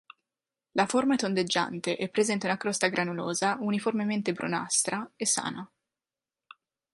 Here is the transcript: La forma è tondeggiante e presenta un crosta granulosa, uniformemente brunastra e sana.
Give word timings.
La 0.71 0.87
forma 0.87 1.13
è 1.13 1.17
tondeggiante 1.19 1.95
e 1.95 2.09
presenta 2.09 2.49
un 2.49 2.57
crosta 2.57 2.87
granulosa, 2.87 3.57
uniformemente 3.59 4.33
brunastra 4.33 5.11
e 5.15 5.27
sana. 5.27 5.71